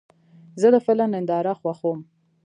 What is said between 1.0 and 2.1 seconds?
ننداره خوښوم.